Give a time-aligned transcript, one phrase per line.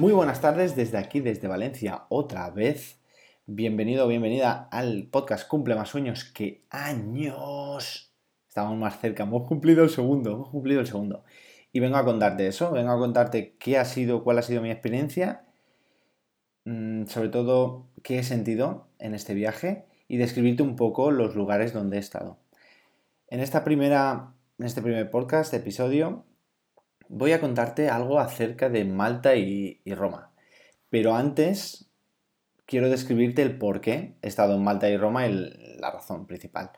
[0.00, 2.98] Muy buenas tardes desde aquí, desde Valencia, otra vez.
[3.44, 8.10] Bienvenido, bienvenida al podcast Cumple más sueños que años.
[8.48, 11.22] Estamos más cerca, hemos cumplido el segundo, hemos cumplido el segundo.
[11.70, 14.70] Y vengo a contarte eso, vengo a contarte qué ha sido, cuál ha sido mi
[14.70, 15.44] experiencia,
[16.64, 21.74] mm, sobre todo qué he sentido en este viaje y describirte un poco los lugares
[21.74, 22.38] donde he estado.
[23.28, 26.24] En esta primera, en este primer podcast, episodio,
[27.10, 30.30] voy a contarte algo acerca de Malta y, Roma.
[30.88, 31.90] Pero antes
[32.66, 36.70] quiero describirte el por qué he estado en Malta y Roma y la razón principal.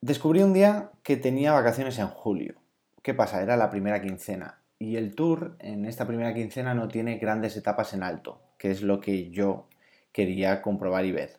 [0.00, 2.56] Descubrí un día que tenía vacaciones en julio.
[3.02, 3.42] ¿Qué pasa?
[3.42, 4.60] Era la primera quincena.
[4.80, 8.82] Y el tour en esta primera quincena no tiene grandes etapas en alto, que es
[8.82, 9.68] lo que yo
[10.12, 11.38] quería comprobar y ver.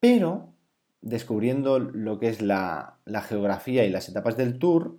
[0.00, 0.52] Pero,
[1.00, 4.96] descubriendo lo que es la, geografía y las etapas del tour,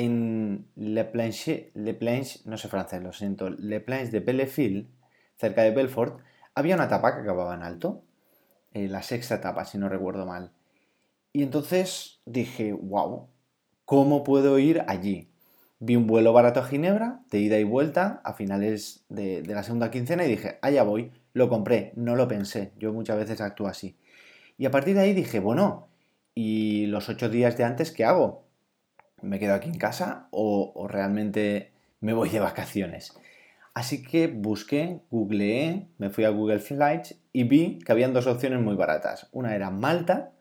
[0.00, 4.88] en Le Planche, Le Planche, no sé francés, lo siento, Le Planche de Belleville,
[5.36, 6.20] cerca de Belfort,
[6.54, 8.02] había una etapa que acababa en alto,
[8.72, 10.52] eh, la sexta etapa, si no recuerdo mal.
[11.34, 13.28] Y entonces dije, wow,
[13.84, 15.30] ¿cómo puedo ir allí?
[15.80, 19.62] Vi un vuelo barato a Ginebra, de ida y vuelta, a finales de, de la
[19.62, 23.66] segunda quincena, y dije, allá voy, lo compré, no lo pensé, yo muchas veces actúo
[23.66, 23.98] así.
[24.56, 25.88] Y a partir de ahí dije, bueno,
[26.34, 28.49] ¿y los ocho días de antes qué hago?
[29.22, 33.14] ¿Me quedo aquí en casa o, realmente me voy de vacaciones?
[33.74, 38.60] Así que busqué, googleé, me fui a Google Flights y vi que habían dos opciones
[38.60, 39.28] muy baratas.
[39.32, 40.32] Una era Malta,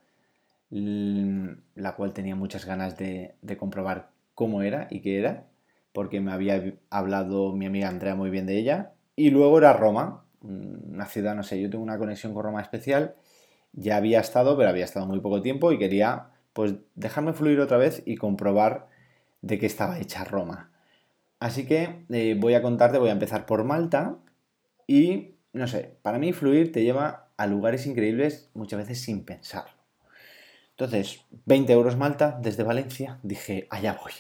[0.70, 5.46] la cual tenía muchas ganas de, de, comprobar cómo era y qué era,
[5.94, 8.94] porque me había hablado mi amiga Andrea muy bien de ella.
[9.16, 13.16] Y luego era Roma, una ciudad, no sé, yo tengo una conexión con Roma especial
[13.74, 17.78] ya había estado, pero había estado muy poco tiempo y quería pues dejarme fluir otra
[17.78, 18.90] vez y comprobar
[19.42, 20.72] de qué estaba hecha Roma.
[21.40, 24.18] Así que eh, voy a contarte, voy a empezar por Malta
[24.88, 29.80] y no sé, para mí fluir te lleva a lugares increíbles muchas veces sin pensarlo.
[30.72, 34.14] Entonces, 20 euros Malta desde Valencia, dije, allá voy.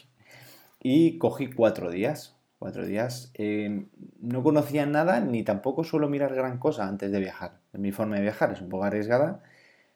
[0.82, 2.36] Y cogí cuatro días.
[2.58, 3.32] Cuatro días.
[3.36, 3.86] Eh,
[4.20, 7.60] no conocía nada ni tampoco suelo mirar gran cosa antes de viajar.
[7.72, 9.42] Mi forma de viajar es un poco arriesgada,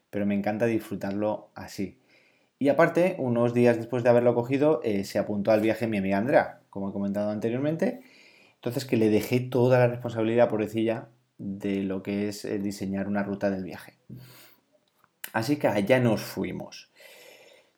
[0.10, 2.00] pero me encanta disfrutarlo así.
[2.64, 6.18] Y aparte, unos días después de haberlo cogido, eh, se apuntó al viaje mi amiga
[6.18, 8.00] Andrea, como he comentado anteriormente.
[8.56, 13.22] Entonces que le dejé toda la responsabilidad, pobrecilla, de lo que es eh, diseñar una
[13.22, 13.98] ruta del viaje.
[15.34, 16.90] Así que allá nos fuimos.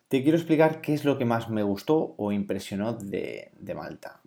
[0.08, 4.22] Te quiero explicar qué es lo que más me gustó o impresionó de Malta.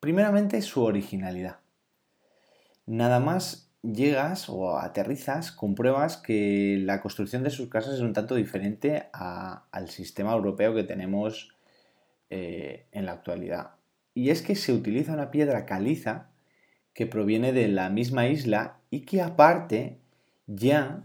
[0.00, 1.58] Primeramente, su originalidad.
[2.86, 8.34] Nada más llegas o aterrizas, compruebas que la construcción de sus casas es un tanto
[8.34, 11.54] diferente al sistema europeo que tenemos
[12.30, 13.72] eh, en la actualidad.
[14.14, 16.30] Y es que se utiliza una piedra caliza
[16.94, 19.98] que proviene de la misma isla y que aparte
[20.46, 21.02] ya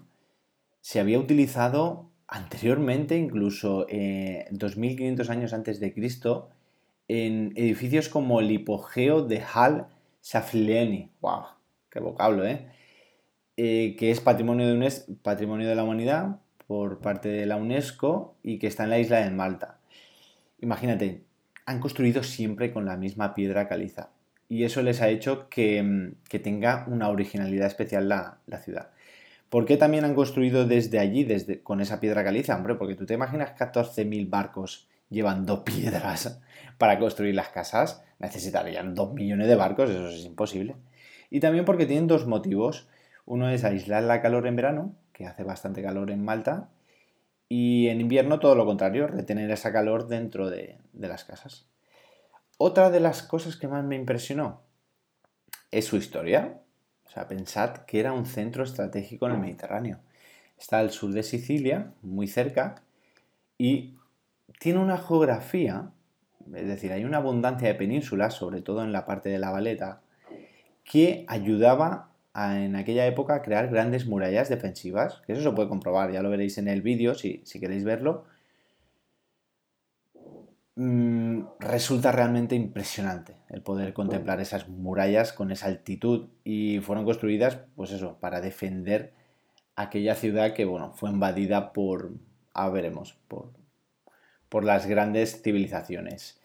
[0.82, 3.88] se había utilizado anteriormente, incluso
[4.52, 6.50] 2500 eh, años antes de Cristo,
[7.08, 9.88] en edificios como el hipogeo de Hal
[10.22, 11.12] Saflieni.
[11.22, 11.59] ¡Wow!
[11.90, 12.68] Qué vocablo, ¿eh?
[13.58, 13.96] ¿eh?
[13.98, 14.92] que es patrimonio de,
[15.22, 19.20] patrimonio de la humanidad por parte de la UNESCO y que está en la isla
[19.20, 19.80] de Malta.
[20.62, 21.24] Imagínate,
[21.66, 24.10] han construido siempre con la misma piedra caliza
[24.50, 28.90] y eso les ha hecho que, tenga una originalidad especial la, ciudad.
[29.50, 32.56] ¿Por qué también han construido desde allí, desde, con esa piedra caliza?
[32.56, 36.42] Hombre, porque tú te imaginas 14.000 barcos llevando piedras
[36.78, 38.04] para construir las casas.
[38.18, 40.76] Necesitarían 2 millones de barcos, eso es imposible.
[41.30, 42.88] Y también porque tienen dos motivos.
[43.26, 46.70] Uno es aislar la calor en verano, que hace bastante calor en Malta,
[47.48, 51.66] y en invierno todo lo contrario, retener esa calor dentro de, las casas.
[52.58, 54.62] Otra de las cosas que más me impresionó
[55.72, 56.62] es su historia.
[57.06, 60.00] O sea, pensad que era un centro estratégico en el Mediterráneo.
[60.60, 62.84] Está al sur de Sicilia, muy cerca,
[63.58, 63.98] y
[64.60, 65.92] tiene una geografía,
[66.54, 70.02] es decir, hay una abundancia de penínsulas, sobre todo en la parte de la Valeta,
[70.90, 76.12] que ayudaba en aquella época a crear grandes murallas defensivas, que eso se puede comprobar,
[76.12, 78.26] ya lo veréis en el vídeo si, queréis verlo.
[80.76, 87.60] Mm, resulta realmente impresionante el poder contemplar esas murallas con esa altitud y fueron construidas,
[87.76, 89.14] pues eso, para defender
[89.76, 92.14] aquella ciudad que, bueno, fue invadida por,
[92.54, 96.42] ahora veremos, por, las grandes civilizaciones.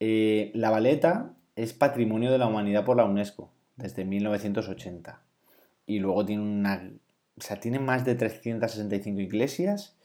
[0.00, 5.20] Eh, la Valeta es patrimonio de la humanidad por la UNESCO desde 1980.
[5.86, 6.90] Y luego tiene una...
[7.36, 9.96] O sea, tiene más de 365 iglesias.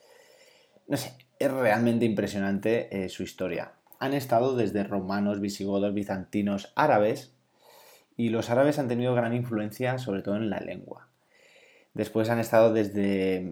[0.87, 3.73] No sé, es realmente impresionante eh, su historia.
[3.99, 7.33] Han estado desde romanos, visigodos, bizantinos, árabes
[8.17, 11.07] y los árabes han tenido gran influencia sobre todo en la lengua.
[11.93, 13.49] Después han estado desde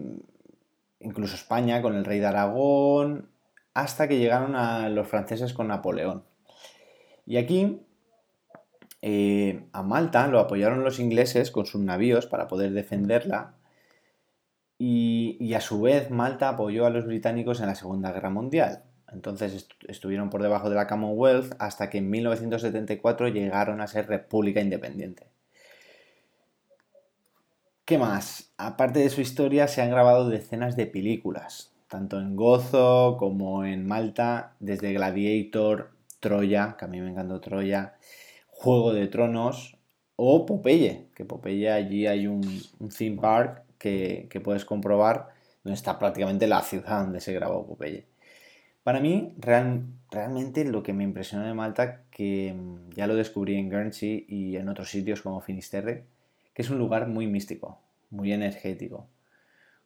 [1.00, 3.28] incluso España con el rey de Aragón
[3.74, 6.24] hasta que llegaron a los franceses con Napoleón.
[7.26, 7.80] Y aquí
[9.02, 13.54] eh, a Malta lo apoyaron los ingleses con sus navíos para poder defenderla
[14.78, 18.84] y, a su vez Malta apoyó a los británicos en la Segunda Guerra Mundial.
[19.10, 24.60] Entonces estuvieron por debajo de la Commonwealth hasta que en 1974 llegaron a ser república
[24.60, 25.26] independiente.
[27.84, 28.52] ¿Qué más?
[28.58, 33.86] Aparte de su historia se han grabado decenas de películas, tanto en Gozo como en
[33.86, 35.90] Malta, desde Gladiator,
[36.20, 37.94] Troya, que a mí me encantó Troya,
[38.60, 39.76] Juego de Tronos
[40.16, 42.42] o Popeye, que Popeye allí hay un,
[42.90, 45.28] theme park que, puedes comprobar
[45.62, 48.06] donde está prácticamente la ciudad donde se grabó Popeye.
[48.82, 53.70] Para mí, realmente lo que me impresionó de Malta, que mm, ya lo descubrí en
[53.70, 56.06] Guernsey y en otros sitios como Finisterre,
[56.52, 57.78] que es un lugar muy místico,
[58.10, 59.06] muy energético.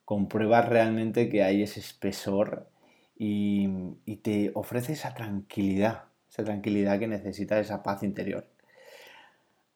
[0.07, 2.71] Compruebas realmente que hay ese espesor
[3.19, 3.69] y,
[4.07, 8.52] y te ofrece esa tranquilidad, esa tranquilidad que necesita esa paz interior.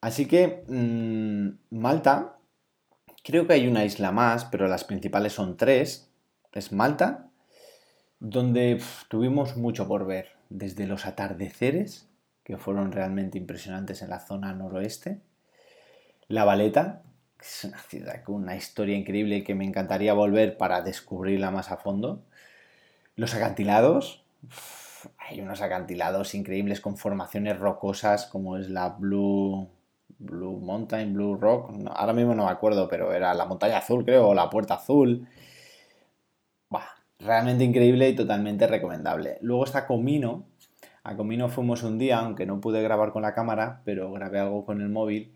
[0.01, 2.39] Así que mm, Malta,
[3.25, 6.11] creo que hay una isla más, pero las principales son tres.
[6.53, 7.29] Es Malta,
[8.21, 12.09] donde tuvimos mucho por ver, desde los atardeceres,
[12.45, 15.21] que fueron realmente impresionantes en la zona noroeste,
[16.29, 17.03] La Valeta,
[17.39, 21.71] que es una ciudad con una historia increíble que me encantaría volver para descubrirla más
[21.71, 22.23] a fondo,
[23.17, 24.25] los acantilados,
[25.19, 29.69] hay unos acantilados increíbles con formaciones rocosas como es la Blue
[30.19, 34.29] Blue Mountain, Blue Rock, ahora mismo no me acuerdo, pero era la montaña azul, creo,
[34.29, 35.29] o la puerta azul.
[37.19, 39.39] realmente increíble y totalmente recomendable.
[39.41, 40.47] Luego está Comino.
[41.03, 44.65] A Comino fuimos un día, aunque no pude grabar con la cámara, pero grabé algo
[44.67, 45.33] con el móvil.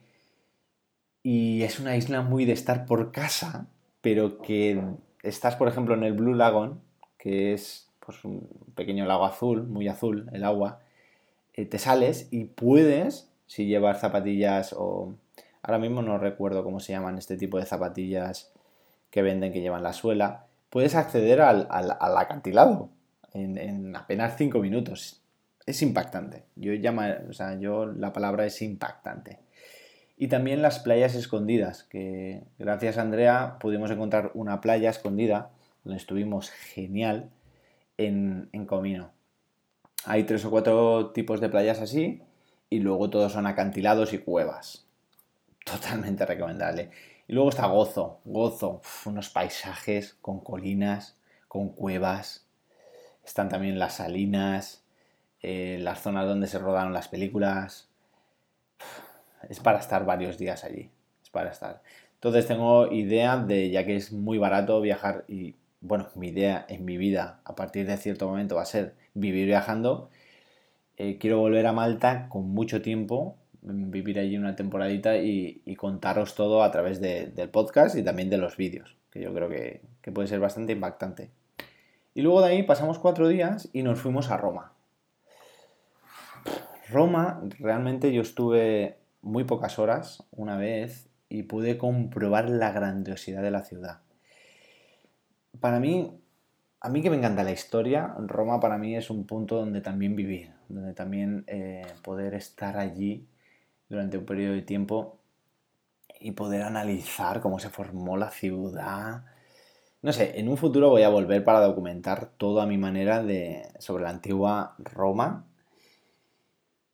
[1.23, 3.69] Y es una isla muy de estar por casa,
[4.01, 4.83] pero que
[5.23, 6.81] estás, por ejemplo, en el Blue Lagoon,
[7.19, 10.81] que es pues, un pequeño lago azul, muy azul el agua,
[11.55, 15.17] eh, te sales y puedes si llevas zapatillas o...
[15.61, 18.53] Ahora mismo no recuerdo cómo se llaman este tipo de zapatillas
[19.11, 20.47] que venden que llevan la suela.
[20.71, 22.91] Puedes acceder al, acantilado
[23.35, 25.21] en, apenas 5 minutos.
[25.67, 26.45] Es impactante.
[26.55, 29.41] Yo llama, o sea, yo la palabra es impactante.
[30.17, 35.51] Y también las playas escondidas, que gracias a Andrea pudimos encontrar una playa escondida
[35.83, 37.31] donde estuvimos genial
[37.99, 39.11] en, en Comino.
[40.05, 42.23] Hay tres o cuatro tipos de playas así
[42.71, 44.87] y luego todos son acantilados y cuevas.
[45.65, 46.91] Totalmente recomendable.
[47.27, 48.21] Y luego está Gozo.
[48.25, 51.19] Gozo, unos paisajes con colinas,
[51.49, 52.47] con cuevas.
[53.25, 54.85] Están también las salinas,
[55.43, 57.89] eh, las zonas donde se rodaron las películas.
[59.49, 60.91] Es para estar varios días allí.
[61.23, 61.83] Es para estar.
[62.15, 66.85] Entonces tengo idea de, ya que es muy barato viajar y, bueno, mi idea en
[66.85, 70.11] mi vida a partir de cierto momento va a ser vivir viajando
[71.03, 76.35] eh, quiero volver a Malta con mucho tiempo, mm, vivir allí una temporadita y, contaros
[76.35, 79.81] todo a través del podcast y también de los vídeos, que yo creo que,
[80.13, 81.31] puede ser bastante impactante.
[82.13, 84.75] Y luego de ahí pasamos cuatro días y nos fuimos a Roma.
[86.91, 93.51] Roma, realmente yo estuve muy pocas horas una vez y pude comprobar la grandiosidad de
[93.51, 94.01] la ciudad.
[95.61, 96.20] Para mí,
[96.81, 100.17] a mí que me encanta la historia, Roma para mí es un punto donde también
[100.17, 103.29] vivir, donde también eh, poder estar allí
[103.89, 105.19] durante un periodo de tiempo
[106.19, 109.25] y poder analizar cómo se formó la ciudad.
[110.01, 113.69] No sé, en un futuro voy a volver para documentar todo a mi manera de,
[113.79, 115.47] sobre la antigua Roma.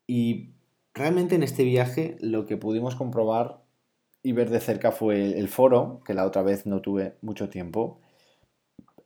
[0.08, 0.50] Y
[0.94, 3.62] realmente en este viaje lo que pudimos comprobar
[4.22, 8.00] y ver de cerca fue el foro, que la otra vez no tuve mucho tiempo,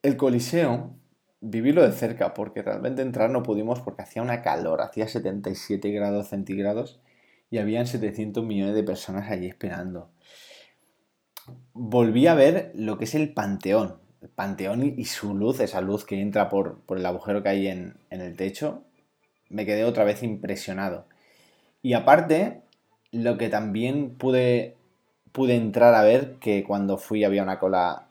[0.02, 0.97] el Coliseo,
[1.40, 6.28] vivirlo de cerca, porque realmente entrar no pudimos porque hacía una calor, hacía 77 grados
[6.28, 7.00] centígrados
[7.50, 10.11] y habían 700 millones de personas allí esperando.
[11.73, 16.04] Volví a ver lo que es el Panteón, el Panteón y su luz, esa luz
[16.04, 18.85] que entra por, el agujero que hay en, en el techo,
[19.49, 21.07] me quedé otra vez impresionado.
[21.83, 22.62] Y aparte,
[23.11, 24.76] lo que también pude,
[25.33, 28.10] pude entrar a ver, que cuando fui había una cola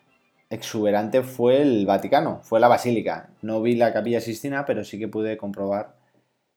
[0.49, 3.29] exuberante fue el Vaticano, fue la Basílica.
[3.41, 5.95] No vi la Capilla Sistina, pero sí que pude comprobar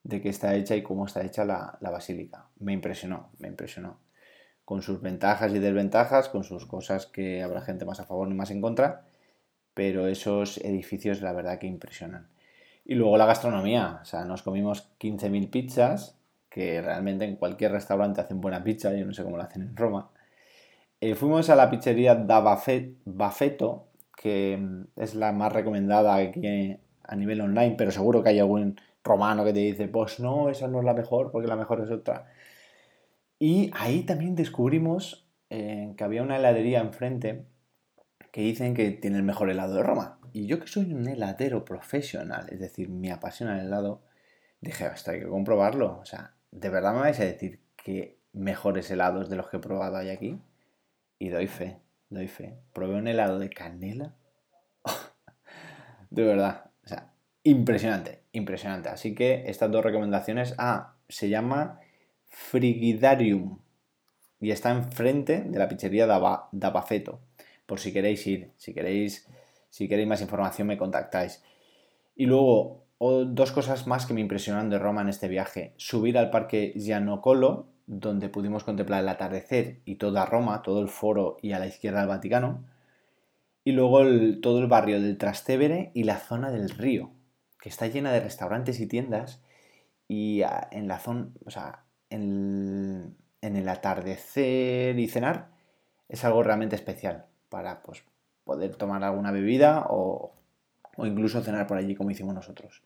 [0.04, 2.46] de qué está hecha y cómo está hecha la, Basílica.
[2.58, 3.98] Me impresionó, me impresionó.
[4.64, 8.34] Con sus ventajas y desventajas, con sus cosas que habrá gente más a favor y
[8.34, 9.04] más en contra,
[9.74, 12.28] pero esos edificios la verdad que impresionan.
[12.84, 16.18] Y luego la gastronomía, o sea, nos comimos 15.000 pizzas,
[16.48, 19.76] que realmente en cualquier restaurante hacen buena pizza, yo no sé cómo lo hacen en
[19.76, 20.10] Roma.
[21.02, 27.16] Eh, fuimos a la pizzería da Bafeto, que mm, es la más recomendada aquí a
[27.16, 30.78] nivel online, pero seguro que hay algún romano que te dice, pues no, esa no
[30.78, 32.30] es la mejor, porque la mejor es otra.
[33.40, 37.46] Y ahí también descubrimos eh, que había una heladería enfrente
[38.32, 40.20] que dicen que tiene el mejor helado de Roma.
[40.32, 44.02] Y yo que soy un heladero profesional, es decir, me apasiona el helado,
[44.60, 45.98] dije, hasta hay que comprobarlo.
[46.00, 49.60] O sea, ¿de verdad me vais a decir que mejores helados de los que he
[49.60, 50.40] probado hay aquí?
[51.22, 51.78] Y doy fe,
[52.10, 52.58] doy fe.
[52.72, 54.16] Probé un helado de canela.
[56.10, 57.12] de verdad, o sea,
[57.44, 58.88] impresionante, impresionante.
[58.88, 61.78] Así que estas dos recomendaciones, ah, se llama
[62.26, 63.60] Frigidarium
[64.40, 67.20] y está enfrente de la pizzería Dabafeto
[67.66, 69.28] por si queréis ir, si queréis,
[69.70, 71.44] si queréis más información me contactáis.
[72.16, 75.72] Y luego, dos cosas más que me impresionaron de Roma en este viaje.
[75.76, 77.68] Subir al parque Gianocolo,
[78.00, 82.02] donde pudimos contemplar el atardecer y toda Roma, todo el foro y a la izquierda
[82.02, 82.64] el Vaticano.
[83.64, 84.00] Y luego
[84.40, 87.10] todo el barrio del Trastevere y la zona del río,
[87.60, 89.42] que está llena de restaurantes y tiendas.
[90.08, 95.50] Y en la zona, o sea, en el atardecer y cenar
[96.08, 98.04] es algo realmente especial para pues,
[98.44, 100.34] poder tomar alguna bebida o,
[100.98, 102.82] incluso cenar por allí como hicimos nosotros.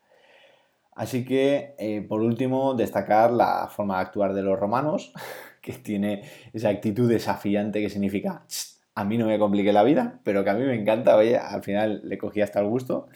[0.97, 5.13] Así que, eh, por último, destacar la forma de actuar de los romanos,
[5.61, 6.23] que tiene
[6.55, 8.47] esa actitud desafiante que significa,
[8.95, 11.63] a mí no me complique la vida, pero que a mí me encanta, oye, al
[11.63, 13.09] final le cogí hasta el gusto.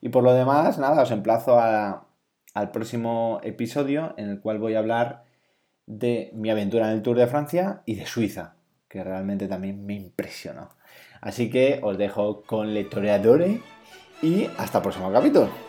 [0.00, 4.78] Y por lo demás, nada, os emplazo al próximo episodio en el cual voy a
[4.78, 5.24] hablar
[5.86, 8.54] de mi aventura en el Tour de Francia y de Suiza,
[8.88, 10.68] que realmente también me impresionó.
[11.20, 13.62] Así que os dejo con Lectoreadore
[14.22, 15.65] y hasta el próximo capítulo.